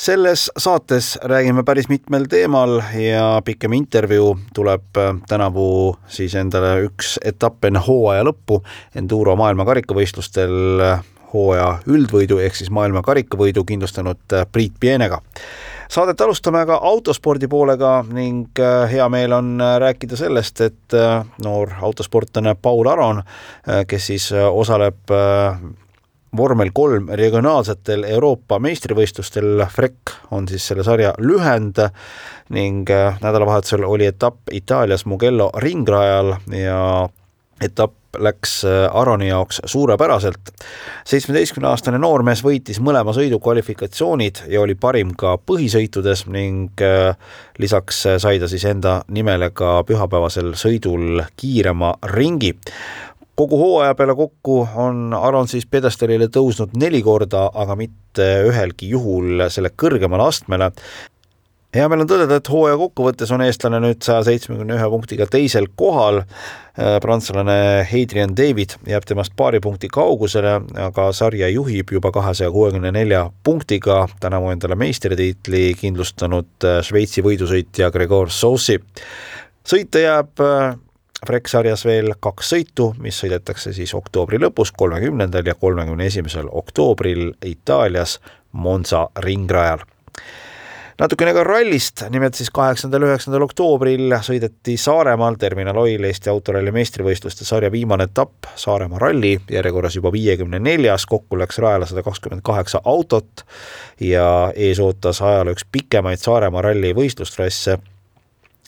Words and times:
selles 0.00 0.50
saates 0.56 1.18
räägime 1.22 1.62
päris 1.62 1.88
mitmel 1.88 2.24
teemal 2.24 2.78
ja 2.96 3.42
pikem 3.44 3.72
intervjuu 3.72 4.38
tuleb 4.54 4.96
äh, 4.96 5.16
tänavu 5.28 5.96
siis 6.08 6.34
endale 6.34 6.86
üks 6.86 7.18
etapp 7.24 7.64
enne 7.68 7.82
hooaja 7.84 8.24
lõppu 8.24 8.62
Enduro 8.96 9.34
maailma 9.36 9.66
karikavõistlustel 9.68 10.84
äh, 10.86 11.02
hooaja 11.34 11.82
üldvõidu 11.84 12.38
ehk 12.40 12.56
siis 12.56 12.72
maailma 12.72 13.02
karikavõidu 13.04 13.66
kindlustanud 13.68 14.38
äh, 14.38 14.46
Priit 14.52 14.80
Pienega. 14.80 15.20
Saadet 15.90 16.20
alustame 16.24 16.62
aga 16.64 16.78
autospordi 16.86 17.48
poolega 17.50 17.98
ning 18.08 18.56
hea 18.92 19.08
meel 19.12 19.34
on 19.36 19.58
rääkida 19.58 20.16
sellest, 20.16 20.60
et 20.62 20.94
noor 21.42 21.72
autosportlane 21.82 22.54
Paul 22.62 22.86
Aron, 22.86 23.24
kes 23.90 24.06
siis 24.12 24.28
osaleb 24.32 25.10
vormel 26.36 26.70
kolm 26.74 27.08
regionaalsetel 27.18 28.04
Euroopa 28.04 28.58
meistrivõistlustel, 28.62 29.64
FREC 29.70 30.14
on 30.30 30.48
siis 30.48 30.66
selle 30.70 30.84
sarja 30.86 31.14
lühend 31.18 31.80
ning 32.54 32.90
äh, 32.90 33.18
nädalavahetusel 33.22 33.84
oli 33.86 34.06
etapp 34.10 34.50
Itaalias 34.52 35.06
Mugello 35.06 35.50
ringrajal 35.62 36.36
ja 36.54 37.08
etapp 37.60 37.96
läks 38.18 38.64
äh, 38.64 38.96
Aroni 38.96 39.28
jaoks 39.28 39.60
suurepäraselt. 39.64 40.54
seitsmeteistkümneaastane 41.04 41.98
noormees 41.98 42.42
võitis 42.44 42.80
mõlema 42.82 43.14
sõidu 43.14 43.38
kvalifikatsioonid 43.42 44.44
ja 44.50 44.62
oli 44.62 44.74
parim 44.74 45.14
ka 45.18 45.36
põhisõitudes 45.46 46.26
ning 46.30 46.82
äh, 46.82 47.14
lisaks 47.58 48.06
sai 48.18 48.38
ta 48.38 48.48
siis 48.48 48.64
enda 48.70 49.00
nimele 49.08 49.50
ka 49.50 49.80
pühapäevasel 49.86 50.54
sõidul 50.58 51.24
kiirema 51.36 51.94
ringi 52.14 52.54
kogu 53.40 53.58
hooaja 53.58 53.94
peale 53.96 54.14
kokku 54.14 54.56
on 54.76 55.14
Aron 55.16 55.48
siis 55.48 55.64
pjedestaalile 55.70 56.28
tõusnud 56.32 56.74
neli 56.80 57.00
korda, 57.04 57.46
aga 57.54 57.76
mitte 57.78 58.26
ühelgi 58.50 58.90
juhul 58.92 59.46
selle 59.48 59.72
kõrgemale 59.82 60.26
astmele. 60.28 60.70
hea 61.74 61.86
meel 61.88 62.02
on 62.02 62.10
tõdeda, 62.10 62.36
et 62.36 62.48
hooaja 62.50 62.76
kokkuvõttes 62.76 63.30
on 63.32 63.44
eestlane 63.44 63.78
nüüd 63.80 64.02
saja 64.04 64.24
seitsmekümne 64.26 64.74
ühe 64.76 64.88
punktiga 64.92 65.26
teisel 65.30 65.70
kohal. 65.76 66.22
prantslane 67.00 67.86
Hadrian 67.88 68.36
David 68.36 68.76
jääb 68.88 69.08
temast 69.08 69.32
paari 69.36 69.60
punkti 69.60 69.88
kaugusele, 69.88 70.60
aga 70.88 71.08
sarja 71.12 71.48
juhib 71.48 71.92
juba 71.92 72.12
kahesaja 72.12 72.50
kuuekümne 72.50 72.92
nelja 72.92 73.30
punktiga, 73.44 74.06
tänavu 74.20 74.50
endale 74.50 74.76
meistritiitli 74.76 75.74
kindlustanud 75.80 76.68
Šveitsi 76.82 77.24
võidusõitja 77.24 77.90
Gregor 77.90 78.30
Soussi. 78.30 78.78
sõita 79.64 79.98
jääb 79.98 80.48
Frek 81.26 81.50
sarjas 81.52 81.82
veel 81.84 82.14
kaks 82.16 82.54
sõitu, 82.54 82.86
mis 83.04 83.18
sõidetakse 83.20 83.74
siis 83.76 83.92
oktoobri 83.94 84.38
lõpus, 84.40 84.72
kolmekümnendal 84.72 85.44
ja 85.44 85.54
kolmekümne 85.54 86.06
esimesel 86.08 86.48
oktoobril 86.48 87.34
Itaalias 87.44 88.18
Monza 88.52 89.08
ringrajal. 89.20 89.84
natukene 90.98 91.34
ka 91.36 91.44
rallist, 91.44 92.06
nimelt 92.10 92.34
siis 92.40 92.48
kaheksandal, 92.50 93.04
üheksandal 93.04 93.44
oktoobril 93.44 94.16
sõideti 94.24 94.78
Saaremaal 94.80 95.36
Terminal 95.40 95.76
Oil 95.76 96.08
Eesti 96.08 96.32
autoralli 96.32 96.72
meistrivõistluste 96.72 97.44
sarja 97.44 97.70
viimane 97.72 98.08
etapp, 98.08 98.48
Saaremaa 98.56 98.98
ralli, 98.98 99.36
järjekorras 99.50 100.00
juba 100.00 100.12
viiekümne 100.12 100.58
neljas, 100.58 101.04
kokku 101.06 101.38
läks 101.38 101.60
rajale 101.60 101.86
sada 101.86 102.02
kakskümmend 102.02 102.42
kaheksa 102.42 102.80
autot 102.84 103.44
ja 104.00 104.52
ees 104.56 104.80
ootas 104.80 105.20
ajaloo 105.20 105.52
üks 105.52 105.68
pikemaid 105.72 106.24
Saaremaa 106.24 106.64
ralli 106.70 106.96
võistlustrasse 106.96 107.76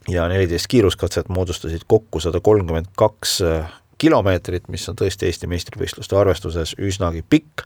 ja 0.09 0.27
neliteist 0.29 0.67
kiiruskatset 0.69 1.29
moodustasid 1.29 1.87
kokku 1.87 2.21
sada 2.21 2.41
kolmkümmend 2.41 2.91
kaks 2.97 3.41
äh, 3.47 3.73
kilomeetrit, 4.03 4.67
mis 4.73 4.83
on 4.91 4.97
tõesti 4.99 5.29
Eesti 5.29 5.47
meistrivõistluste 5.51 6.17
arvestuses 6.19 6.75
üsnagi 6.83 7.23
pikk. 7.23 7.63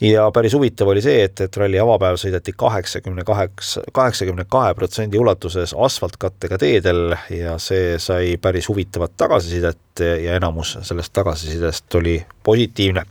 ja 0.00 0.28
päris 0.34 0.54
huvitav 0.54 0.92
oli 0.92 1.02
see, 1.02 1.24
et, 1.26 1.40
et 1.40 1.56
ralli 1.58 1.80
avapäev 1.82 2.18
sõideti 2.20 2.54
kaheksakümne 2.56 3.24
kaheksa, 3.26 3.82
kaheksakümne 3.92 4.46
kahe 4.50 4.74
protsendi 4.78 5.18
ulatuses 5.18 5.74
asfaltkattega 5.86 6.58
teedel 6.62 7.16
ja 7.30 7.56
see 7.58 7.98
sai 7.98 8.36
päris 8.38 8.68
huvitavat 8.70 9.16
tagasisidet 9.16 10.04
ja 10.04 10.38
enamus 10.38 10.76
sellest 10.82 11.12
tagasisidest 11.16 12.00
oli 12.00 12.20
positiivne 12.42 13.06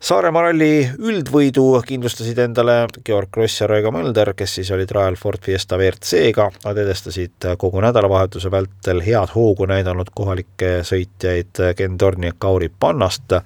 Saaremaa 0.00 0.46
ralli 0.46 0.86
üldvõidu 0.96 1.62
kindlustasid 1.84 2.38
endale 2.40 2.86
Georg 3.04 3.28
Kross 3.36 3.60
ja 3.60 3.66
Raigo 3.68 3.90
Mölder, 3.92 4.30
kes 4.32 4.54
siis 4.56 4.70
olid 4.72 4.88
rajal 4.96 5.18
Ford 5.20 5.42
Fiesta 5.44 5.76
WRC-ga, 5.76 6.46
nad 6.64 6.78
edestasid 6.80 7.44
kogu 7.60 7.82
nädalavahetuse 7.84 8.48
vältel 8.50 9.02
head 9.04 9.34
hoogu 9.34 9.66
näidanud 9.68 10.08
kohalikke 10.16 10.70
sõitjaid 10.88 11.60
Ken 11.76 11.98
Torni 12.00 12.30
ja 12.30 12.36
Kauri 12.40 12.70
Pannast, 12.72 13.36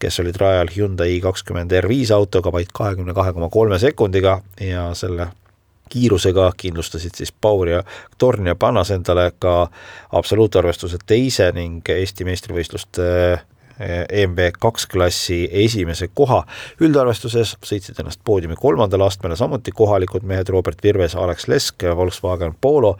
kes 0.00 0.16
olid 0.24 0.40
rajal 0.40 0.72
Hyundai 0.72 1.18
kakskümmend 1.20 1.76
R5 1.82 2.14
autoga 2.16 2.54
vaid 2.56 2.72
kahekümne 2.72 3.12
kahe 3.12 3.36
koma 3.36 3.50
kolme 3.52 3.76
sekundiga 3.78 4.38
ja 4.64 4.86
selle 4.96 5.28
kiirusega 5.92 6.48
kindlustasid 6.56 7.20
siis 7.20 7.36
Paur 7.36 7.68
ja 7.68 7.84
Torn 8.16 8.48
ja 8.48 8.56
Pannas 8.56 8.96
endale 8.96 9.28
ka 9.38 9.58
absoluutarvestuse 10.16 11.04
teise 11.04 11.52
ning 11.52 11.84
Eesti 11.98 12.24
meistrivõistluste 12.24 13.12
EMV 13.80 14.52
kaks 14.58 14.86
klassi 14.86 15.48
esimese 15.64 16.08
koha. 16.14 16.42
üldarvestuses 16.80 17.56
sõitsid 17.64 17.98
ennast 18.00 18.20
poodiumi 18.24 18.56
kolmandale 18.58 19.06
astmele 19.06 19.36
samuti 19.36 19.72
kohalikud 19.72 20.22
mehed 20.22 20.48
Robert 20.48 20.82
Virves, 20.84 21.16
Alex 21.16 21.48
Lesk, 21.48 21.84
Volkswagen 21.96 22.54
Polo, 22.60 22.96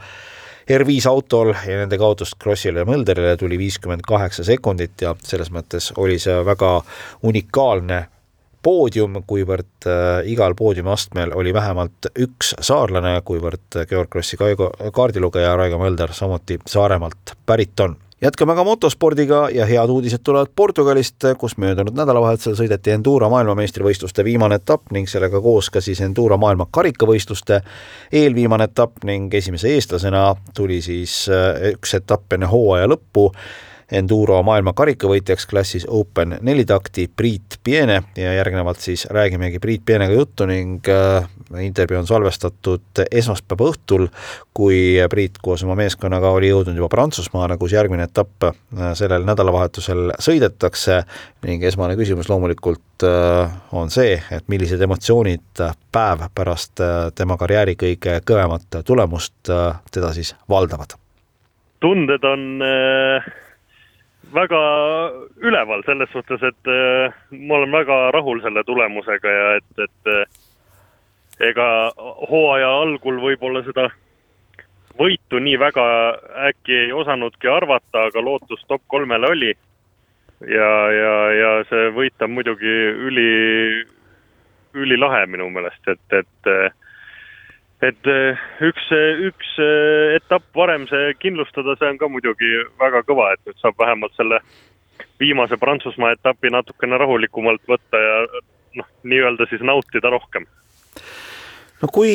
R5 0.68 1.08
autol 1.08 1.54
ja 1.54 1.80
nende 1.80 1.98
kaotust 1.98 2.36
Krossile 2.38 2.84
ja 2.84 2.88
Mölderile 2.88 3.36
tuli 3.36 3.58
viiskümmend 3.58 4.04
kaheksa 4.06 4.44
sekundit 4.44 5.00
ja 5.00 5.14
selles 5.24 5.50
mõttes 5.50 5.92
oli 5.96 6.18
see 6.20 6.36
väga 6.44 6.72
unikaalne 7.24 8.02
poodium, 8.62 9.22
kuivõrd 9.26 9.86
äh, 9.86 10.26
igal 10.28 10.54
poodiumiastmel 10.58 11.32
oli 11.38 11.54
vähemalt 11.54 12.10
üks 12.18 12.52
saarlane, 12.60 13.14
kuivõrd 13.24 13.80
Georg 13.88 14.10
Krossi 14.12 14.36
kaardilugeja 14.36 15.56
Raigo 15.56 15.78
Mölder 15.80 16.12
samuti 16.12 16.58
Saaremaalt 16.66 17.36
pärit 17.46 17.80
on 17.80 17.96
jätkame 18.20 18.52
aga 18.52 18.64
motospordiga 18.64 19.48
ja 19.54 19.66
head 19.66 19.90
uudised 19.90 20.22
tulevad 20.24 20.50
Portugalist, 20.56 21.24
kus 21.38 21.56
möödunud 21.56 21.94
nädalavahetusel 21.96 22.56
sõideti 22.58 22.92
Enduro 22.94 23.30
maailmameistrivõistluste 23.30 24.24
viimane 24.26 24.58
etapp 24.58 24.90
ning 24.94 25.08
sellega 25.10 25.40
koos 25.40 25.70
ka 25.70 25.82
siis 25.84 26.00
Enduro 26.02 26.38
maailma 26.38 26.66
karikavõistluste 26.70 27.60
eelviimane 28.12 28.68
etapp 28.70 29.04
ning 29.06 29.34
esimese 29.34 29.70
eestlasena 29.74 30.32
tuli 30.54 30.82
siis 30.82 31.24
äh, 31.30 31.72
üks 31.74 31.94
etapp 32.00 32.34
enne 32.34 32.50
hooaja 32.50 32.90
lõppu 32.90 33.30
Enduro 33.88 34.42
maailma 34.44 34.74
karikavõitjaks 34.76 35.46
klassis 35.48 35.86
Open 35.88 36.34
nelitakti 36.44 37.06
Priit 37.16 37.56
Piene 37.64 38.02
ja 38.20 38.34
järgnevalt 38.36 38.82
siis 38.84 39.06
räägimegi 39.10 39.58
Priit 39.64 39.82
Pienega 39.86 40.12
juttu 40.12 40.44
ning 40.46 40.84
äh, 40.92 41.24
intervjuu 41.64 42.02
on 42.02 42.10
salvestatud 42.10 43.00
esmaspäeva 43.08 43.70
õhtul, 43.70 44.04
kui 44.52 44.98
Priit 45.08 45.40
koos 45.40 45.64
oma 45.64 45.78
meeskonnaga 45.80 46.34
oli 46.36 46.52
jõudnud 46.52 46.76
juba 46.76 46.90
Prantsusmaale, 46.92 47.56
kus 47.56 47.72
järgmine 47.78 48.04
etapp 48.10 48.50
äh, 48.50 48.92
sellel 48.98 49.24
nädalavahetusel 49.24 50.12
sõidetakse 50.20 51.00
ning 51.48 51.64
esmane 51.64 51.96
küsimus 51.96 52.28
loomulikult 52.28 53.08
äh, 53.08 53.58
on 53.72 53.88
see, 53.88 54.20
et 54.20 54.52
millised 54.52 54.84
emotsioonid 54.84 55.66
päev 55.92 56.28
pärast 56.36 56.84
tema 57.16 57.40
karjääri 57.40 57.78
kõige 57.80 58.20
kõvemat 58.20 58.82
tulemust 58.84 59.48
teda 59.48 60.12
siis 60.12 60.36
valdavad? 60.50 60.98
tunded 61.80 62.24
on 62.26 62.48
äh 62.60 63.36
väga 64.34 64.60
üleval 65.40 65.82
selles 65.86 66.10
suhtes, 66.12 66.42
et 66.42 66.70
äh, 66.70 67.14
ma 67.32 67.58
olen 67.58 67.72
väga 67.72 68.10
rahul 68.14 68.42
selle 68.44 68.64
tulemusega 68.66 69.32
ja 69.32 69.48
et, 69.60 69.84
et 69.84 70.12
äh, 70.12 71.48
ega 71.50 71.68
hooaja 72.28 72.70
algul 72.82 73.20
võib-olla 73.22 73.62
seda 73.66 73.88
võitu 74.98 75.38
nii 75.42 75.58
väga 75.60 75.86
äkki 76.50 76.74
ei 76.84 76.92
osanudki 76.92 77.48
arvata, 77.50 78.08
aga 78.08 78.22
lootus 78.22 78.64
top 78.68 78.82
kolmele 78.86 79.30
oli. 79.30 79.52
ja, 80.46 80.72
ja, 80.94 81.14
ja 81.34 81.52
see 81.70 81.88
võit 81.94 82.22
on 82.22 82.34
muidugi 82.34 82.74
üli, 83.08 83.30
ülilahe 84.74 85.24
minu 85.26 85.48
meelest, 85.50 85.88
et, 85.88 86.04
et 86.12 86.50
äh, 86.50 86.67
et 87.86 88.10
eh, 88.10 88.46
üks, 88.66 88.90
üks 89.30 89.54
eh, 89.62 90.16
etapp 90.18 90.46
varem 90.56 90.88
see 90.90 91.14
kindlustada, 91.22 91.76
see 91.78 91.92
on 91.92 92.00
ka 92.00 92.10
muidugi 92.10 92.50
väga 92.80 93.04
kõva, 93.06 93.32
et 93.34 93.42
nüüd 93.46 93.58
saab 93.62 93.78
vähemalt 93.78 94.16
selle 94.18 94.42
viimase 95.20 95.58
Prantsusmaa 95.60 96.16
etapi 96.16 96.50
natukene 96.54 96.98
rahulikumalt 96.98 97.62
võtta 97.70 98.00
ja 98.02 98.22
noh, 98.80 98.88
nii-öelda 99.06 99.46
siis 99.50 99.62
nautida 99.66 100.10
rohkem 100.10 100.46
no 101.78 101.90
kui, 101.94 102.10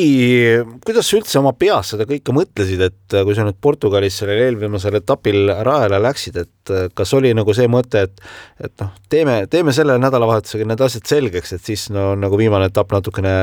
kuidas 0.84 1.08
sa 1.08 1.16
üldse 1.22 1.40
oma 1.40 1.54
peas 1.56 1.94
seda 1.94 2.08
kõike 2.10 2.36
mõtlesid, 2.36 2.84
et 2.84 3.16
kui 3.24 3.36
sa 3.36 3.46
nüüd 3.48 3.62
Portugalis 3.64 4.20
sellel 4.20 4.42
eelviimasel 4.50 5.00
etapil 5.00 5.48
rajale 5.64 6.02
läksid, 6.04 6.42
et 6.44 6.74
kas 6.96 7.16
oli 7.16 7.32
nagu 7.36 7.56
see 7.56 7.72
mõte, 7.72 8.04
et 8.10 8.20
et 8.68 8.76
noh, 8.84 8.92
teeme, 9.08 9.40
teeme 9.48 9.72
selle 9.76 9.96
nädalavahetusega 10.04 10.68
need 10.68 10.84
asjad 10.84 11.08
selgeks, 11.08 11.56
et 11.56 11.72
siis 11.72 11.88
no 11.96 12.12
nagu 12.20 12.40
viimane 12.40 12.68
etapp 12.72 12.92
natukene 13.00 13.34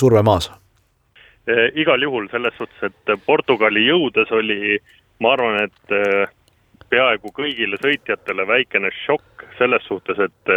surve 0.00 0.24
maas? 0.24 0.48
E, 1.48 1.70
igal 1.80 2.02
juhul 2.02 2.28
selles 2.30 2.54
suhtes, 2.58 2.90
et 2.90 3.14
Portugali 3.26 3.86
jõudes 3.86 4.30
oli, 4.36 4.78
ma 5.20 5.34
arvan, 5.34 5.64
et 5.64 5.94
e, 5.96 6.26
peaaegu 6.92 7.32
kõigile 7.32 7.78
sõitjatele 7.80 8.46
väikene 8.46 8.90
šokk 9.04 9.46
selles 9.58 9.84
suhtes, 9.88 10.18
et 10.18 10.54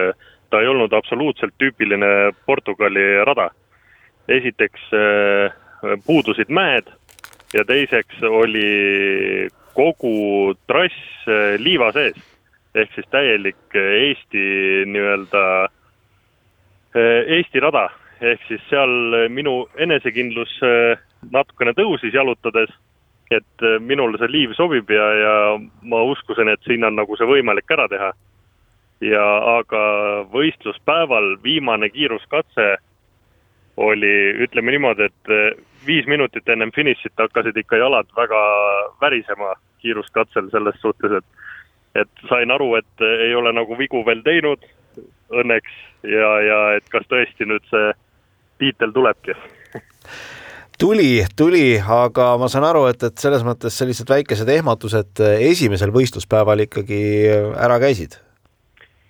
ta 0.50 0.62
ei 0.62 0.69
olnud 0.69 0.94
absoluutselt 0.94 1.53
tüüpiline 1.62 2.31
Portugali 2.45 3.03
rada 3.25 3.50
esiteks 4.31 4.89
puudusid 6.06 6.50
mäed 6.50 6.88
ja 7.53 7.65
teiseks 7.68 8.21
oli 8.24 9.47
kogu 9.75 10.53
trass 10.68 11.27
liiva 11.59 11.91
sees. 11.91 12.15
ehk 12.75 12.94
siis 12.95 13.06
täielik 13.13 13.75
Eesti 13.77 14.44
nii-öelda, 14.89 15.69
Eesti 17.38 17.59
rada, 17.62 17.89
ehk 18.23 18.43
siis 18.47 18.61
seal 18.69 19.27
minu 19.33 19.65
enesekindlus 19.83 20.53
natukene 21.31 21.73
tõusis 21.75 22.13
jalutades, 22.15 22.71
et 23.31 23.65
minule 23.83 24.19
see 24.21 24.31
liiv 24.31 24.53
sobib 24.55 24.91
ja, 24.93 25.07
ja 25.19 25.33
ma 25.89 26.03
uskusin, 26.07 26.51
et 26.51 26.61
siin 26.67 26.85
on 26.87 26.95
nagu 26.95 27.17
see 27.19 27.27
võimalik 27.27 27.71
ära 27.75 27.89
teha. 27.91 28.13
ja 29.03 29.23
aga 29.57 29.83
võistluspäeval 30.31 31.33
viimane 31.43 31.89
kiiruskatse 31.91 32.67
oli, 33.77 34.13
ütleme 34.45 34.71
niimoodi, 34.71 35.09
et 35.09 35.31
eh, 35.33 35.57
viis 35.85 36.07
minutit 36.07 36.49
ennem 36.49 36.71
finišit 36.71 37.17
hakkasid 37.17 37.57
ikka 37.57 37.79
jalad 37.81 38.09
väga 38.15 38.41
värisema 39.01 39.53
kiiruskatsel 39.81 40.49
selles 40.51 40.79
suhtes, 40.81 41.11
et 41.11 41.43
et 41.93 42.23
sain 42.25 42.49
aru, 42.51 42.71
et 42.75 43.03
ei 43.05 43.35
ole 43.37 43.51
nagu 43.53 43.75
vigu 43.77 43.99
veel 44.05 44.23
teinud 44.25 44.63
õnneks 45.29 45.73
ja, 46.09 46.29
ja 46.41 46.59
et 46.77 46.87
kas 46.89 47.05
tõesti 47.05 47.45
nüüd 47.45 47.61
see 47.69 47.91
tiitel 48.63 48.95
tulebki 48.95 49.38
tuli, 50.81 51.24
tuli, 51.38 51.65
aga 51.80 52.33
ma 52.42 52.50
saan 52.51 52.68
aru, 52.68 52.88
et, 52.92 53.04
et 53.06 53.21
selles 53.21 53.44
mõttes 53.45 53.75
sellised 53.77 54.10
väikesed 54.10 54.50
ehmatused 54.57 55.24
esimesel 55.51 55.94
võistluspäeval 55.95 56.65
ikkagi 56.65 57.01
ära 57.54 57.77
käisid? 57.83 58.18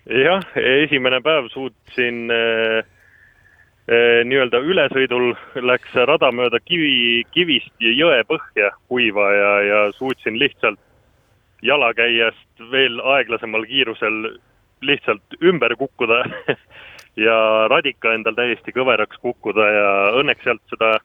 jah, 0.10 0.44
esimene 0.60 1.22
päev 1.24 1.48
suutsin 1.54 2.26
äh, 2.34 2.84
Eh, 3.84 4.22
nii-öelda 4.24 4.62
ülesõidul 4.64 5.34
läks 5.60 5.96
rada 6.08 6.30
mööda 6.32 6.62
kivi, 6.64 7.26
kivist 7.36 7.74
jõe 7.84 8.22
põhja 8.30 8.70
kuiva 8.88 9.26
ja, 9.36 9.50
ja 9.68 9.80
suutsin 9.98 10.38
lihtsalt 10.40 10.80
jalakäijast 11.68 12.64
veel 12.72 13.02
aeglasemal 13.04 13.66
kiirusel 13.68 14.38
lihtsalt 14.88 15.36
ümber 15.44 15.76
kukkuda 15.76 16.22
ja 17.15 17.68
radika 17.69 18.13
endal 18.13 18.36
täiesti 18.38 18.74
kõveraks 18.75 19.19
kukkuda 19.21 19.65
ja 19.69 19.89
õnneks 20.19 20.44
sealt 20.44 20.62
seda 20.69 20.98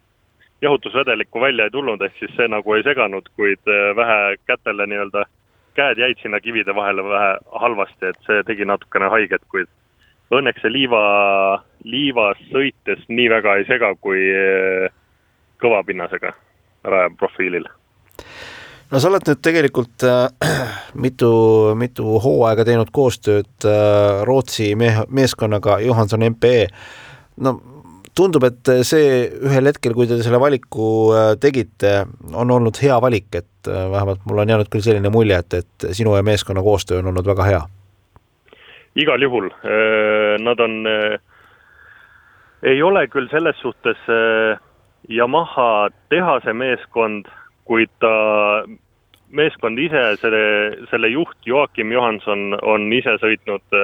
jahutusvedelikku 0.62 1.40
välja 1.40 1.69
ei 1.69 1.70
tulnud, 1.70 2.02
ehk 2.02 2.16
siis 2.19 2.32
see 2.37 2.49
nagu 2.49 2.75
ei 2.75 2.82
seganud, 2.82 3.28
kuid 3.37 3.70
eh, 3.70 3.90
vähe 3.96 4.37
kätele 4.46 4.87
nii-öelda 4.87 5.25
käed 5.78 6.00
jäid 6.00 6.19
sinna 6.22 6.40
kivide 6.40 6.75
vahele 6.75 7.05
vähe 7.05 7.37
halvasti, 7.62 8.10
et 8.10 8.19
see 8.26 8.43
tegi 8.49 8.66
natukene 8.66 9.10
haiget, 9.12 9.44
kuid 9.52 9.70
õnneks 10.34 10.64
see 10.64 10.72
liiva, 10.72 11.02
liivas 11.84 12.40
sõites 12.50 13.05
nii 13.08 13.28
väga 13.31 13.58
ei 13.60 13.69
sega 13.69 13.94
kui 14.00 14.25
eh, 14.32 14.88
kõva 15.62 15.84
pinnasega 15.87 16.34
rajaprofiilil. 16.84 17.69
No 18.90 19.00
sa 19.00 19.11
oled 19.11 19.26
nüüd 19.29 19.40
tegelikult 19.44 20.05
äh, 20.06 20.29
mitu, 21.05 21.31
mitu 21.79 22.19
hooaega 22.25 22.67
teinud 22.69 22.93
koostööd 22.94 23.69
äh, 23.69 24.23
Rootsi 24.29 24.75
mehe, 24.79 25.05
meeskonnaga 25.08 25.81
Johanson 25.85 26.25
MPE. 26.32 26.69
no 27.44 27.58
tundub, 28.19 28.44
et 28.49 28.70
see 28.87 29.29
ühel 29.46 29.70
hetkel, 29.70 29.94
kui 29.94 30.08
te 30.11 30.19
selle 30.25 30.40
valiku 30.43 30.88
äh, 31.14 31.32
tegite, 31.40 32.02
on 32.35 32.50
olnud 32.50 32.79
hea 32.82 32.96
valik, 33.02 33.29
et 33.38 33.70
äh, 33.70 33.85
vähemalt 33.93 34.25
mul 34.26 34.43
on 34.43 34.55
jäänud 34.55 34.70
küll 34.73 34.85
selline 34.85 35.12
mulje, 35.14 35.38
et, 35.38 35.58
et 35.62 35.91
sinu 35.96 36.17
ja 36.17 36.25
meeskonna 36.26 36.64
koostöö 36.64 37.02
on 37.02 37.12
olnud 37.12 37.29
väga 37.29 37.49
hea 37.49 37.64
igal 38.99 39.23
juhul, 39.23 39.52
äh, 39.62 40.34
nad 40.43 40.58
on, 40.64 40.81
ei 42.67 42.81
ole 42.82 43.05
küll 43.12 43.29
selles 43.31 43.61
suhtes 43.62 44.00
Yamaha 45.08 45.69
tehase 46.11 46.52
meeskond, 46.52 47.29
kuid 47.69 47.91
ta, 48.00 48.12
meeskond 49.29 49.79
ise, 49.79 50.03
selle, 50.23 50.43
selle 50.91 51.11
juht 51.12 51.37
Joakim 51.47 51.93
Johanson 51.93 52.56
on 52.62 52.88
ise 52.97 53.19
sõitnud 53.20 53.76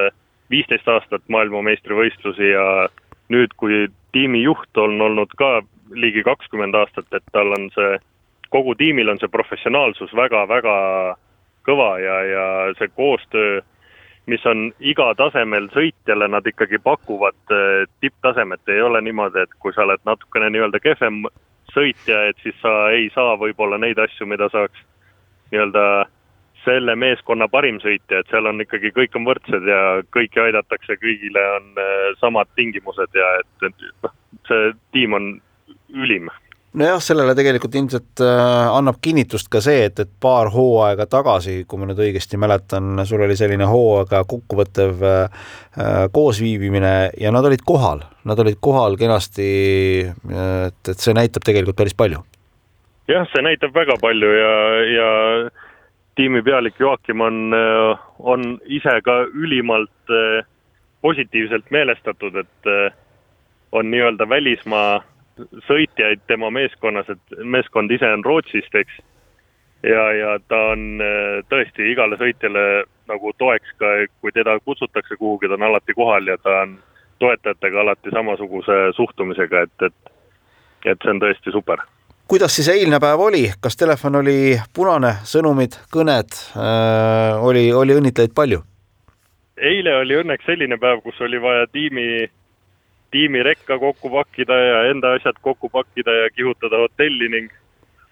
viisteist 0.53 0.89
aastat 0.89 1.25
maailmameistrivõistlusi 1.33 2.49
ja 2.55 2.89
nüüd, 3.33 3.53
kui 3.61 3.87
tiimi 4.17 4.43
juht 4.45 4.81
on 4.81 5.01
olnud 5.05 5.33
ka 5.37 5.61
ligi 5.93 6.25
kakskümmend 6.25 6.77
aastat, 6.79 7.09
et 7.13 7.25
tal 7.33 7.53
on 7.57 7.69
see, 7.75 7.99
kogu 8.55 8.75
tiimil 8.79 9.13
on 9.13 9.21
see 9.21 9.33
professionaalsus 9.33 10.15
väga-väga 10.17 10.75
kõva 11.69 11.93
ja, 12.01 12.19
ja 12.29 12.49
see 12.79 12.89
koostöö 12.97 13.61
mis 14.27 14.45
on 14.49 14.71
iga 14.81 15.11
tasemel 15.19 15.69
sõitjale, 15.75 16.29
nad 16.33 16.47
ikkagi 16.49 16.81
pakuvad 16.83 17.37
äh, 17.53 17.85
tipptasemet, 18.01 18.63
ei 18.73 18.81
ole 18.81 19.03
niimoodi, 19.05 19.45
et 19.45 19.53
kui 19.61 19.75
sa 19.77 19.85
oled 19.85 20.01
natukene 20.09 20.49
nii-öelda 20.53 20.81
kehvem 20.81 21.25
sõitja, 21.75 22.29
et 22.31 22.43
siis 22.43 22.57
sa 22.63 22.91
ei 22.95 23.11
saa 23.15 23.37
võib-olla 23.41 23.79
neid 23.79 23.99
asju, 23.99 24.27
mida 24.31 24.49
saaks 24.53 24.81
nii-öelda 25.53 26.07
selle 26.65 26.95
meeskonna 26.97 27.49
parim 27.53 27.79
sõitja, 27.83 28.23
et 28.23 28.31
seal 28.33 28.49
on 28.49 28.63
ikkagi, 28.65 28.93
kõik 28.97 29.19
on 29.19 29.27
võrdsed 29.29 29.67
ja 29.69 29.81
kõiki 30.17 30.41
aidatakse, 30.41 30.97
kõigile 31.03 31.43
on 31.59 31.67
äh, 31.81 32.07
samad 32.21 32.49
tingimused 32.57 33.19
ja 33.19 33.33
et, 33.43 33.69
et 33.69 33.85
noh, 34.07 34.15
see 34.49 34.73
tiim 34.97 35.19
on 35.19 35.35
ülim 35.95 36.31
nojah, 36.79 37.01
sellele 37.03 37.35
tegelikult 37.39 37.75
ilmselt 37.79 38.23
äh, 38.25 38.69
annab 38.75 38.99
kinnitust 39.05 39.49
ka 39.53 39.61
see, 39.65 39.87
et, 39.89 40.01
et 40.03 40.11
paar 40.21 40.51
hooaega 40.55 41.07
tagasi, 41.11 41.61
kui 41.69 41.81
ma 41.81 41.89
nüüd 41.89 42.01
õigesti 42.07 42.39
mäletan, 42.41 43.05
sul 43.09 43.23
oli 43.25 43.37
selline 43.39 43.69
hooaega 43.71 44.25
kokkuvõttev 44.31 45.05
äh, 45.09 45.51
koosviibimine 46.15 46.95
ja 47.21 47.35
nad 47.35 47.47
olid 47.47 47.63
kohal, 47.67 48.05
nad 48.27 48.43
olid 48.43 48.59
kohal 48.65 48.99
kenasti, 49.01 49.51
et, 50.07 50.81
et 50.91 50.99
see 50.99 51.15
näitab 51.17 51.47
tegelikult 51.47 51.79
päris 51.79 51.97
palju. 51.99 52.25
jah, 53.11 53.29
see 53.33 53.45
näitab 53.45 53.75
väga 53.75 53.99
palju 54.03 54.35
ja, 54.35 54.53
ja 54.89 55.09
tiimi 56.19 56.43
pealik 56.43 56.79
Joakim 56.81 57.21
on, 57.21 57.55
on 58.19 58.59
ise 58.67 58.99
ka 59.07 59.23
ülimalt 59.31 60.11
äh, 60.11 60.45
positiivselt 61.05 61.71
meelestatud, 61.71 62.39
et 62.41 62.71
on 63.75 63.91
nii-öelda 63.91 64.25
välismaa 64.29 65.03
sõitjaid 65.69 66.25
tema 66.27 66.51
meeskonnas, 66.55 67.09
et 67.11 67.39
meeskond 67.43 67.91
ise 67.91 68.09
on 68.17 68.25
Rootsist, 68.25 68.75
eks. 68.75 68.99
ja, 69.83 70.05
ja 70.19 70.35
ta 70.49 70.61
on 70.73 71.03
äh, 71.03 71.41
tõesti 71.51 71.91
igale 71.93 72.19
sõitjale 72.21 72.85
nagu 73.11 73.33
toeks 73.39 73.77
ka, 73.79 73.95
kui 74.21 74.33
teda 74.33 74.59
kutsutakse 74.65 75.17
kuhugi, 75.17 75.49
ta 75.49 75.59
on 75.59 75.69
alati 75.71 75.95
kohal 75.95 76.29
ja 76.29 76.39
ta 76.39 76.61
on 76.65 76.79
toetajatega 77.19 77.81
alati 77.81 78.11
samasuguse 78.11 78.79
suhtumisega, 78.97 79.67
et, 79.67 79.89
et, 79.89 80.15
et 80.85 80.99
see 81.03 81.15
on 81.17 81.23
tõesti 81.23 81.55
super 81.55 81.85
kuidas 82.29 82.55
siis 82.57 82.69
eilne 82.73 82.97
päev 83.01 83.21
oli, 83.21 83.43
kas 83.61 83.77
telefon 83.77 84.17
oli 84.23 84.57
punane, 84.75 85.11
sõnumid, 85.29 85.77
kõned 85.93 86.39
äh,, 86.57 87.45
oli, 87.45 87.67
oli 87.73 87.99
õnnitlejaid 88.01 88.33
palju? 88.35 88.63
eile 89.61 89.97
oli 90.01 90.17
õnneks 90.19 90.47
selline 90.49 90.79
päev, 90.81 91.03
kus 91.05 91.21
oli 91.23 91.41
vaja 91.43 91.67
tiimi 91.73 92.27
tiimi 93.15 93.43
rekka 93.47 93.79
kokku 93.79 94.11
pakkida 94.11 94.57
ja 94.59 94.79
enda 94.91 95.15
asjad 95.15 95.39
kokku 95.43 95.69
pakkida 95.71 96.13
ja 96.23 96.31
kihutada 96.35 96.81
hotelli 96.83 97.29
ning 97.31 97.53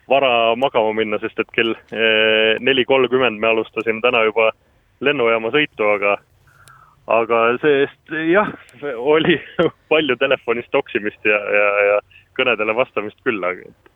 vara 0.08 0.54
magama 0.56 0.92
minna, 0.94 1.18
sest 1.18 1.40
et 1.42 1.50
kell 1.56 1.74
eh, 1.74 2.58
neli 2.60 2.84
kolmkümmend 2.86 3.40
me 3.42 3.50
alustasime 3.50 4.02
täna 4.04 4.22
juba 4.28 4.50
lennujaama 5.02 5.50
sõitu, 5.54 5.88
aga 5.96 6.16
aga 7.10 7.38
see-eest 7.62 8.14
jah, 8.30 8.50
oli 8.94 9.40
palju 9.92 10.16
telefonis 10.20 10.68
toksimist 10.70 11.26
ja, 11.26 11.38
ja, 11.58 11.70
ja 11.90 11.96
kõnedele 12.38 12.76
vastamist 12.78 13.18
küll, 13.26 13.42
aga 13.42 13.66
et 13.66 13.90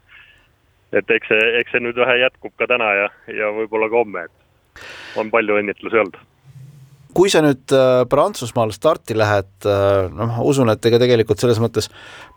et 1.02 1.10
eks 1.18 1.30
see, 1.30 1.46
eks 1.60 1.74
see 1.74 1.82
nüüd 1.82 1.98
vähe 1.98 2.18
jätkub 2.22 2.54
ka 2.58 2.66
täna 2.70 2.90
ja, 2.94 3.10
ja 3.30 3.50
võib-olla 3.54 3.90
ka 3.90 4.02
homme, 4.02 4.26
et 4.26 5.20
on 5.22 5.30
palju 5.30 5.58
õnnitlusi 5.60 6.02
olnud 6.02 6.18
kui 7.16 7.30
sa 7.32 7.40
nüüd 7.44 7.72
äh, 7.72 8.02
Prantsusmaal 8.10 8.74
starti 8.76 9.16
lähed, 9.16 9.52
äh, 9.64 10.08
noh, 10.12 10.34
ma 10.36 10.44
usun, 10.44 10.68
et 10.72 10.84
ega 10.88 11.00
tegelikult 11.00 11.40
selles 11.40 11.60
mõttes 11.62 11.88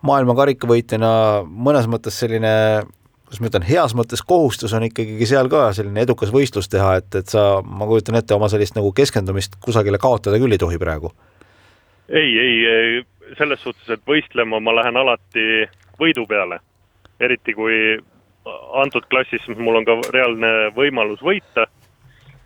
maailma 0.08 0.38
karikavõitjana 0.38 1.12
mõnes 1.44 1.90
mõttes 1.92 2.20
selline 2.24 2.54
kuidas 3.30 3.42
ma 3.44 3.50
ütlen, 3.52 3.66
heas 3.68 3.94
mõttes 3.94 4.24
kohustus 4.26 4.74
on 4.74 4.88
ikkagi 4.88 5.26
seal 5.30 5.52
ka 5.52 5.68
selline 5.78 6.02
edukas 6.02 6.32
võistlus 6.34 6.72
teha, 6.72 6.96
et, 7.02 7.10
et 7.20 7.30
sa, 7.30 7.60
ma 7.62 7.86
kujutan 7.90 8.18
ette, 8.18 8.34
oma 8.34 8.50
sellist 8.50 8.78
nagu 8.78 8.90
keskendumist 8.96 9.60
kusagile 9.62 10.00
kaotada 10.02 10.40
küll 10.42 10.56
ei 10.56 10.62
tohi 10.62 10.80
praegu? 10.82 11.12
ei, 12.10 12.32
ei, 12.42 13.04
selles 13.38 13.62
suhtes, 13.62 13.86
et 13.94 14.02
võistlema 14.08 14.58
ma 14.64 14.74
lähen 14.80 14.98
alati 14.98 15.68
võidu 16.00 16.26
peale. 16.26 16.58
eriti 17.20 17.54
kui 17.54 18.00
antud 18.82 19.06
klassis 19.12 19.46
mul 19.58 19.82
on 19.82 19.86
ka 19.86 19.98
reaalne 20.14 20.72
võimalus 20.76 21.22
võita, 21.22 21.68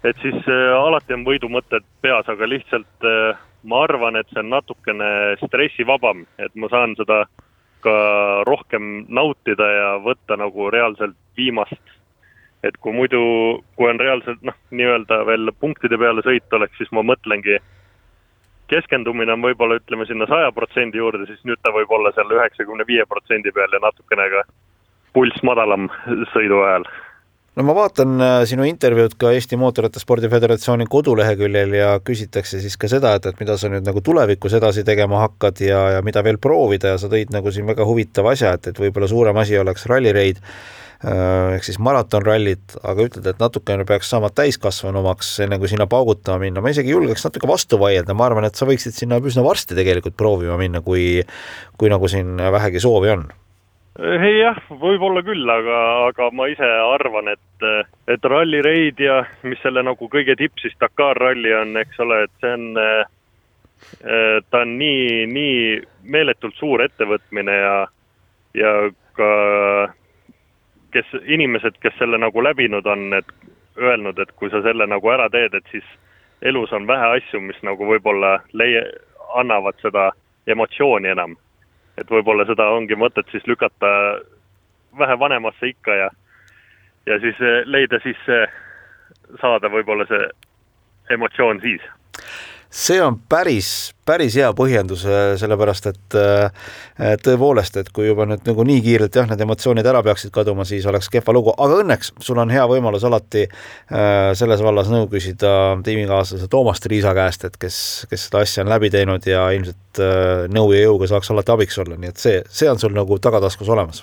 et 0.03 0.19
siis 0.21 0.47
äh, 0.51 0.75
alati 0.75 1.15
on 1.15 1.25
võidumõtted 1.27 1.85
peas, 2.03 2.27
aga 2.29 2.47
lihtsalt 2.49 3.07
äh, 3.07 3.39
ma 3.63 3.83
arvan, 3.87 4.19
et 4.19 4.29
see 4.31 4.43
on 4.43 4.51
natukene 4.51 5.09
stressivabam, 5.41 6.25
et 6.37 6.53
ma 6.59 6.69
saan 6.71 6.95
seda 6.99 7.23
ka 7.83 7.95
rohkem 8.47 9.05
nautida 9.11 9.67
ja 9.71 9.89
võtta 10.03 10.37
nagu 10.39 10.69
reaalselt 10.71 11.17
viimast. 11.37 11.81
et 12.63 12.77
kui 12.79 12.93
muidu, 12.95 13.19
kui 13.75 13.89
on 13.91 13.97
reaalselt 13.99 14.43
noh, 14.47 14.55
nii-öelda 14.71 15.17
veel 15.27 15.51
punktide 15.59 15.97
peale 15.99 16.21
sõit 16.23 16.53
oleks, 16.55 16.77
siis 16.79 16.91
ma 16.95 17.01
mõtlengi, 17.03 17.57
keskendumine 18.71 19.33
on 19.33 19.43
võib-olla 19.43 19.75
ütleme 19.81 20.05
sinna 20.07 20.23
saja 20.31 20.51
protsendi 20.55 20.97
juurde, 20.97 21.25
siis 21.27 21.41
nüüd 21.43 21.59
ta 21.59 21.73
võib 21.75 21.91
olla 21.91 22.13
seal 22.15 22.31
üheksakümne 22.31 22.87
viie 22.87 23.03
protsendi 23.09 23.51
peal 23.51 23.75
ja 23.75 23.83
natukene 23.83 24.29
ka 24.31 24.45
pulss 25.11 25.43
madalam 25.43 25.89
sõidu 26.31 26.63
ajal 26.63 26.87
no 27.55 27.65
ma 27.67 27.75
vaatan 27.77 28.17
äh, 28.17 28.35
sinu 28.49 28.65
intervjuud 28.67 29.15
ka 29.21 29.31
Eesti 29.35 29.57
Mootorrattaspordi 29.61 30.29
Föderatsiooni 30.31 30.87
koduleheküljel 30.89 31.75
ja 31.77 31.89
küsitakse 32.05 32.61
siis 32.63 32.77
ka 32.81 32.89
seda, 32.91 33.13
et, 33.17 33.27
et 33.29 33.41
mida 33.41 33.57
sa 33.61 33.69
nüüd 33.71 33.85
nagu 33.85 34.01
tulevikus 34.05 34.55
edasi 34.57 34.85
tegema 34.87 35.21
hakkad 35.27 35.61
ja, 35.61 35.83
ja 35.97 36.05
mida 36.05 36.23
veel 36.25 36.39
proovida 36.41 36.95
ja 36.95 37.01
sa 37.01 37.11
tõid 37.11 37.33
nagu 37.33 37.53
siin 37.53 37.69
väga 37.69 37.85
huvitava 37.85 38.33
asja, 38.33 38.55
et, 38.57 38.71
et 38.71 38.81
võib-olla 38.81 39.09
suurem 39.11 39.37
asi 39.43 39.59
oleks 39.61 39.85
rallireid 39.91 40.41
äh, 40.41 41.53
ehk 41.59 41.69
siis 41.69 41.77
maratonrallid, 41.83 42.79
aga 42.81 43.05
ütled, 43.05 43.29
et 43.29 43.45
natukene 43.45 43.85
peaks 43.85 44.09
saama 44.09 44.33
täiskasvanumaks, 44.33 45.35
enne 45.45 45.61
kui 45.61 45.69
sinna 45.69 45.85
paugutama 45.91 46.41
minna, 46.47 46.65
ma 46.65 46.73
isegi 46.73 46.95
julgeks 46.95 47.29
natuke 47.29 47.49
vastu 47.49 47.77
vaielda, 47.81 48.17
ma 48.17 48.31
arvan, 48.31 48.49
et 48.49 48.57
sa 48.57 48.65
võiksid 48.69 48.97
sinna 48.97 49.21
üsna 49.21 49.45
varsti 49.45 49.77
tegelikult 49.77 50.17
proovima 50.17 50.57
minna, 50.57 50.81
kui 50.81 51.21
kui 51.77 51.93
nagu 51.93 52.09
siin 52.09 52.33
vähegi 52.57 52.81
soovi 52.81 53.13
on 53.13 53.29
ei 53.99 54.37
jah, 54.39 54.57
võib-olla 54.69 55.21
küll, 55.25 55.49
aga, 55.49 55.79
aga 56.09 56.29
ma 56.33 56.47
ise 56.49 56.65
arvan, 56.65 57.29
et, 57.29 57.65
et 58.09 58.25
Rally 58.25 58.61
Raid 58.65 59.01
ja 59.01 59.19
mis 59.45 59.61
selle 59.61 59.83
nagu 59.85 60.07
kõige 60.09 60.35
tipp 60.39 60.57
siis 60.61 60.73
Dakar 60.81 61.19
ralli 61.21 61.53
on, 61.53 61.75
eks 61.77 61.99
ole, 62.01 62.23
et 62.25 62.33
see 62.41 62.53
on, 62.57 62.65
ta 64.49 64.63
on 64.63 64.77
nii, 64.79 65.27
nii 65.29 65.59
meeletult 66.09 66.57
suur 66.57 66.81
ettevõtmine 66.85 67.59
ja, 67.59 67.75
ja 68.57 68.73
ka 69.13 69.29
kes, 70.93 71.13
inimesed, 71.25 71.77
kes 71.81 71.93
selle 71.99 72.17
nagu 72.17 72.41
läbinud 72.41 72.89
on, 72.89 73.11
et 73.17 73.29
öelnud, 73.77 74.17
et 74.19 74.33
kui 74.37 74.49
sa 74.53 74.61
selle 74.65 74.89
nagu 74.89 75.13
ära 75.13 75.29
teed, 75.33 75.53
et 75.53 75.69
siis 75.73 75.85
elus 76.41 76.73
on 76.73 76.89
vähe 76.89 77.13
asju, 77.19 77.41
mis 77.45 77.61
nagu 77.65 77.85
võib-olla 77.87 78.39
leia-, 78.57 78.89
annavad 79.37 79.77
seda 79.81 80.11
emotsiooni 80.49 81.13
enam 81.13 81.37
et 81.97 82.09
võib-olla 82.09 82.45
seda 82.49 82.69
ongi 82.73 82.95
mõtet 82.95 83.29
siis 83.31 83.45
lükata 83.47 83.89
vähe 84.99 85.19
vanemasse 85.19 85.67
ikka 85.67 85.95
ja, 85.95 86.09
ja 87.05 87.19
siis 87.19 87.41
eh, 87.41 87.61
leida 87.65 87.99
siis 88.03 88.19
saada 89.41 89.69
võib-olla 89.69 90.05
see 90.09 90.29
emotsioon 91.13 91.61
siis 91.61 91.81
see 92.73 93.01
on 93.01 93.19
päris, 93.29 93.67
päris 94.05 94.33
hea 94.39 94.47
põhjendus, 94.57 95.03
äh, 95.05 95.35
sellepärast 95.37 95.87
et 95.91 96.15
äh, 96.17 96.71
tõepoolest, 97.21 97.77
et 97.77 97.91
kui 97.93 98.07
juba 98.07 98.25
nüüd 98.29 98.47
nagu 98.49 98.65
nii 98.65 98.81
kiirelt 98.81 99.17
jah, 99.19 99.27
need 99.29 99.43
emotsioonid 99.45 99.85
ära 99.89 100.01
peaksid 100.05 100.33
kaduma, 100.33 100.65
siis 100.65 100.87
oleks 100.89 101.11
kehva 101.13 101.35
lugu, 101.37 101.53
aga 101.53 101.77
õnneks 101.83 102.13
sul 102.25 102.41
on 102.41 102.53
hea 102.53 102.65
võimalus 102.69 103.05
alati 103.05 103.45
äh, 103.45 104.31
selles 104.39 104.63
vallas 104.65 104.89
nõu 104.91 105.05
küsida 105.11 105.51
tiimikaaslase 105.85 106.49
Toomas 106.49 106.81
Triisa 106.83 107.13
käest, 107.17 107.45
et 107.45 107.59
kes, 107.61 107.77
kes 108.09 108.27
seda 108.27 108.41
asja 108.41 108.65
on 108.65 108.73
läbi 108.73 108.89
teinud 108.93 109.29
ja 109.29 109.45
ilmselt 109.53 110.01
nõu 110.53 110.73
ja 110.73 110.87
jõuga 110.87 111.11
saaks 111.11 111.29
alati 111.29 111.53
abiks 111.53 111.77
olla, 111.83 111.99
nii 111.99 112.09
et 112.09 112.25
see, 112.25 112.41
see 112.49 112.71
on 112.71 112.81
sul 112.81 112.95
nagu 112.97 113.19
tagataskus 113.21 113.69
olemas. 113.69 114.01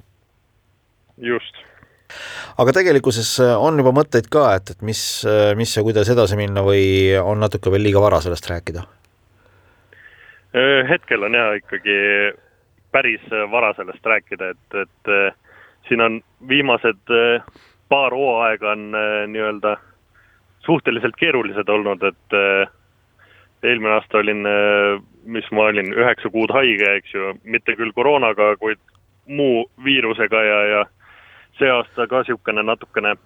just 1.18 1.59
aga 2.60 2.74
tegelikkuses 2.76 3.32
äh, 3.40 3.54
on 3.56 3.78
juba 3.80 3.92
mõtteid 3.96 4.28
ka, 4.32 4.44
et, 4.58 4.74
et 4.74 4.82
mis, 4.84 5.00
äh, 5.28 5.52
mis 5.56 5.72
ja 5.76 5.84
kuidas 5.86 6.10
edasi 6.12 6.36
minna 6.38 6.64
või 6.66 6.82
on 7.16 7.40
natuke 7.40 7.72
veel 7.72 7.86
liiga 7.86 8.02
vara 8.02 8.20
sellest 8.20 8.48
rääkida? 8.50 8.84
Äh, 10.52 10.80
hetkel 10.90 11.24
on 11.24 11.38
jah 11.38 11.54
ikkagi 11.60 11.96
päris 12.92 13.24
vara 13.52 13.70
sellest 13.78 14.04
rääkida, 14.06 14.50
et, 14.50 14.78
et 14.82 15.10
siin 15.86 16.02
on 16.02 16.18
viimased 16.50 17.12
paar 17.90 18.14
hooaega 18.14 18.72
on 18.72 18.88
nii-öelda 19.30 19.76
suhteliselt 20.66 21.14
keerulised 21.18 21.70
olnud, 21.70 22.02
et 22.02 22.36
eelmine 23.62 23.94
aasta 23.94 24.18
olin, 24.18 24.42
mis 25.22 25.46
ma 25.54 25.68
olin, 25.70 25.92
üheksa 25.94 26.32
kuud 26.34 26.50
haige, 26.50 26.96
eks 26.98 27.14
ju, 27.14 27.30
mitte 27.46 27.78
küll 27.78 27.94
koroonaga, 27.94 28.56
kuid 28.58 28.82
muu 29.30 29.68
viirusega 29.86 30.42
ja, 30.42 30.58
ja 30.72 30.82
see 31.58 31.70
aasta 31.70 32.06
ka 32.06 32.22
niisugune 32.22 32.62
natukene 32.62 33.16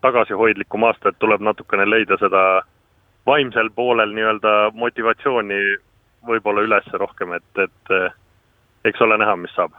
tagasihoidlikum 0.00 0.84
aasta, 0.88 1.08
et 1.08 1.18
tuleb 1.18 1.42
natukene 1.44 1.86
leida 1.90 2.16
seda 2.20 2.62
vaimsel 3.26 3.70
poolel 3.76 4.14
nii-öelda 4.16 4.72
motivatsiooni 4.74 5.60
võib-olla 6.26 6.64
üles 6.66 6.88
rohkem, 7.00 7.36
et, 7.36 7.62
et 7.64 7.94
eks 8.84 9.00
ole 9.04 9.18
näha, 9.20 9.36
mis 9.36 9.52
saab. 9.56 9.76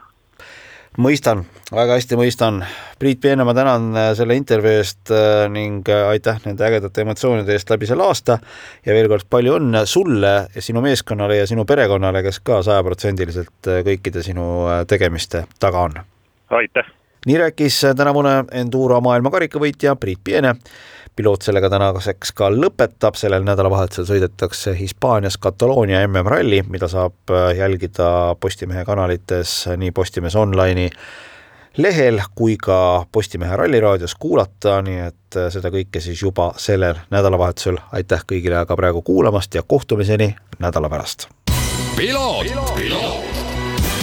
mõistan, 0.98 1.44
väga 1.72 1.96
hästi 1.96 2.18
mõistan. 2.20 2.62
Priit 3.00 3.20
Peene, 3.22 3.46
ma 3.48 3.54
tänan 3.56 3.86
äh, 3.96 4.10
selle 4.14 4.36
intervjuu 4.36 4.74
eest 4.82 5.10
äh, 5.10 5.46
ning 5.50 5.88
äh, 5.88 6.04
aitäh 6.12 6.42
nende 6.44 6.66
ägedate 6.66 7.02
emotsioonide 7.02 7.56
eest 7.56 7.70
läbi 7.72 7.88
selle 7.88 8.04
aasta 8.06 8.38
ja 8.86 8.94
veel 8.94 9.08
kord 9.10 9.26
palju 9.30 9.56
õnne 9.58 9.86
sulle 9.88 10.34
ja 10.54 10.64
sinu 10.64 10.84
meeskonnale 10.84 11.40
ja 11.40 11.46
sinu 11.48 11.64
perekonnale, 11.64 12.22
kes 12.22 12.42
ka 12.44 12.60
sajaprotsendiliselt 12.66 13.72
kõikide 13.88 14.22
sinu 14.22 14.48
tegemiste 14.88 15.46
taga 15.58 15.86
on. 15.88 16.02
aitäh! 16.50 17.01
Nii 17.26 17.38
rääkis 17.38 17.80
tänavune 17.96 18.44
Enduro 18.52 19.00
maailma 19.00 19.30
karikavõitja 19.30 19.96
Priit 19.96 20.18
Piene. 20.24 20.54
piloot 21.16 21.42
sellega 21.42 21.68
tänaseks 21.70 22.32
ka 22.32 22.48
lõpetab, 22.50 23.18
sellel 23.20 23.44
nädalavahetusel 23.44 24.06
sõidetakse 24.08 24.72
Hispaanias 24.78 25.36
Kataloonia 25.36 26.00
MM-ralli, 26.08 26.62
mida 26.68 26.88
saab 26.88 27.32
jälgida 27.56 28.36
Postimehe 28.40 28.84
kanalites 28.84 29.68
nii 29.76 29.90
Postimees 29.90 30.36
Online'i 30.36 30.88
lehel 31.76 32.20
kui 32.34 32.56
ka 32.56 33.06
Postimehe 33.12 33.56
Ralliraadios 33.56 34.14
kuulata, 34.14 34.82
nii 34.82 34.98
et 35.06 35.38
seda 35.52 35.70
kõike 35.72 36.00
siis 36.00 36.22
juba 36.22 36.52
sellel 36.56 36.94
nädalavahetusel. 37.10 37.76
aitäh 37.92 38.24
kõigile 38.32 38.56
aga 38.60 38.76
praegu 38.76 39.02
kuulamast 39.02 39.54
ja 39.54 39.62
kohtumiseni 39.62 40.34
nädala 40.58 40.88
pärast. 40.88 41.28
ralli 41.98 43.41